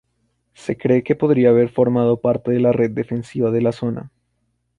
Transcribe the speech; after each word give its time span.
Se 0.55 0.77
cree 0.79 1.03
que 1.03 1.13
podría 1.15 1.49
haber 1.49 1.69
formado 1.69 2.17
parte 2.21 2.49
de 2.49 2.59
la 2.59 2.71
red 2.71 2.89
defensiva 2.89 3.51
de 3.51 3.61
la 3.61 3.71
zona. 3.71 4.11